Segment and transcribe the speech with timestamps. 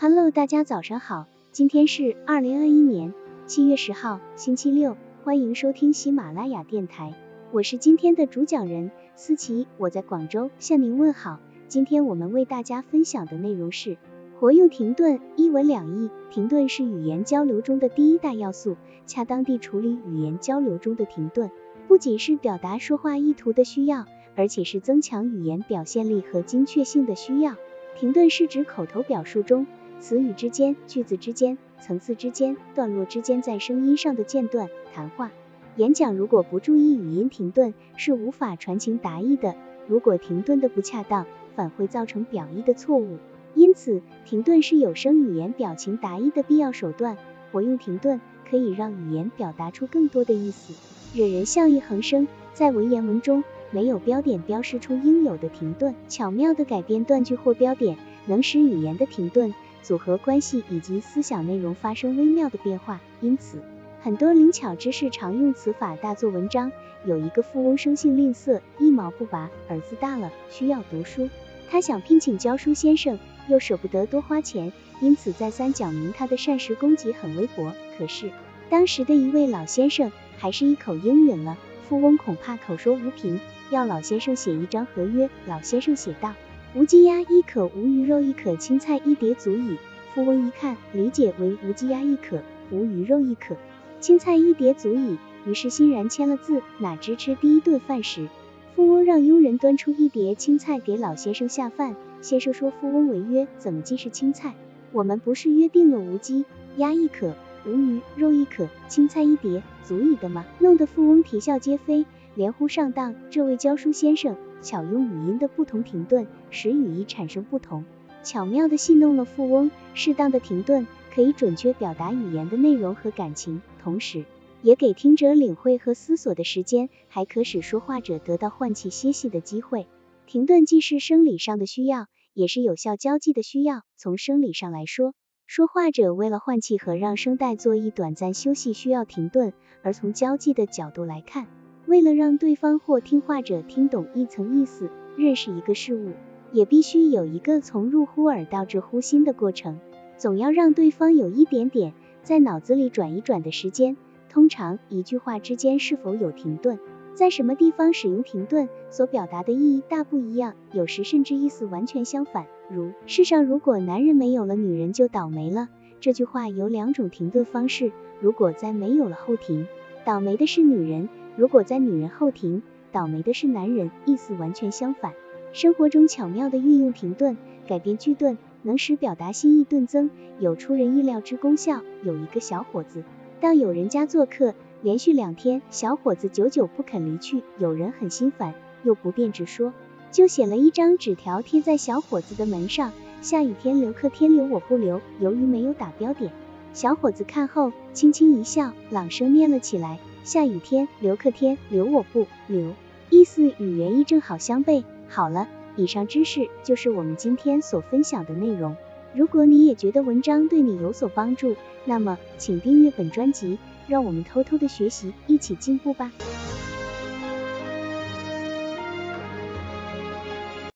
[0.00, 3.12] Hello，大家早上好，今天是二零二一年
[3.48, 7.14] 七月十号，星期六，欢迎收听喜马拉雅电台，
[7.50, 11.40] 我是今天的主讲人思琪，我在广州向您问好。
[11.66, 13.98] 今天我们为大家分享的内容是
[14.38, 16.10] 活用停顿，一文两义。
[16.30, 21.50] 停顿是语言交流中的第一大要素，恰当地处理语言交流中的停顿，
[21.88, 24.06] 不仅是表达说话意图的需要，
[24.36, 27.56] 而且是增强语言表现力和精确性的需要。
[27.96, 29.66] 停顿是指口头表述中。
[30.00, 34.68] 词语之间、句子之间、层次之间、段落之间在声音上的间断。
[34.94, 35.32] 谈话、
[35.76, 39.54] 演讲如果不注意语音停顿，是无法传情达意的。
[39.88, 41.26] 如果停顿的不恰当，
[41.56, 43.18] 反会造成表意的错误。
[43.54, 47.16] 因此，停顿是有声语言表情达意的必要手段。
[47.50, 50.74] 活用停顿，可以让语言表达出更多的意思。
[51.18, 57.96] 惹人笑意横生，在文言文中没有标点标示出应有的停顿，巧妙的改变断句或标点，
[58.28, 59.52] 能使语言的停顿。
[59.80, 63.62] 组合关系以及思想内容发生微妙的变化，因此
[64.02, 66.70] 很多灵巧之士常用此法大做文章。
[67.06, 71.30] 有一个富翁生性吝啬，一毛不拔，儿子大了需要读书，
[71.70, 77.72] 他想聘请教书先生，又舍不得多花钱，因此再三讲明他的膳食供给很微薄。
[77.96, 78.30] 可是
[78.68, 81.56] 当时的一位老先生还是一口应允了。
[81.88, 85.30] 富翁恐怕口说无凭，要老先生写一张合约。
[85.46, 86.34] 老先生写道。
[86.74, 89.78] 无鸡鸭一可，无鱼肉一可，青菜一碟足矣。
[90.12, 93.56] 富翁一看，理解为无鸡鸭一可，无鱼肉一可，
[94.00, 95.16] 青菜一碟足矣，
[95.46, 96.60] 于是欣然签了字。
[96.78, 98.28] 哪知吃第一顿饭时，
[98.76, 101.96] 富翁让佣人端出一碟青菜给老先生下饭。
[102.20, 104.54] 先生说富翁违约，怎么既是青菜？
[104.92, 106.44] 我们不是约定了无鸡
[106.76, 110.44] 鸭一可，无鱼肉一可，青菜一碟足矣的吗？
[110.58, 113.14] 弄得富翁啼笑皆非，连呼上当。
[113.30, 114.36] 这位教书先生。
[114.62, 117.84] 巧用语音的不同停顿，使语义产生不同，
[118.22, 119.70] 巧妙的戏弄了富翁。
[119.94, 124.24] 适当的停顿可以准确表达语言的内容和感情，同时
[124.62, 129.86] 也给听者领会和思索的时间，还可使说话者得到换气歇息的机会。
[130.26, 133.82] 停顿既是生理上的需要，也是有效交际的需要。
[133.96, 135.14] 从生理上来说，
[135.46, 139.52] 说话者为了换气和让声带做一短暂休息需要停顿；
[139.82, 141.46] 而从交际的角度来看，
[141.88, 146.10] 为了让对方或听话者听懂一层意思，认识一个事物，
[146.52, 149.80] 也必须有一个从入乎耳到至乎心的过程，
[150.18, 153.96] 总要让对方有一点点在脑子里转一转的时间。
[154.28, 156.78] 通常一句话之间是否有停顿，
[157.14, 162.44] 在什么地方使用停顿，所表达的意义大不一样，有时甚至意思完全相反。
[162.68, 165.70] 如世上如果男人没有了，女人就倒霉了。
[166.00, 169.66] 这句话有两种停顿方式，如果在没有了后停，
[170.04, 171.08] 倒霉的是女人。
[171.38, 175.12] 如果在女人后停，倒霉的是男人，意思完全相反。
[175.52, 177.36] 生活中巧妙的运用停顿，
[177.68, 180.10] 改变句顿，能使表达心意顿增，
[180.40, 181.82] 有出人意料之功效。
[182.02, 183.04] 有一个小伙子
[183.40, 189.72] 到有人家做客，连续两天，小伙子久久不肯离去，有人很心烦，又不便直说，
[190.10, 192.90] 就写了一张纸条贴在小伙子的门上：
[193.22, 195.00] 下雨天留客，天留我不留。
[195.20, 196.32] 由于没有打标点，
[196.72, 200.00] 小伙子看后轻轻一笑，朗声念了起来。
[200.24, 202.74] 下雨天留客天留我不留，
[203.10, 204.84] 意思与原意正好相悖。
[205.08, 208.76] 好了，以上知识就是我们今天所分享的内容。
[209.14, 211.56] 如果你也觉得文章对你有所帮助，
[211.86, 216.12] 那么请订阅本专辑，让我们偷偷的学习，一起进步吧。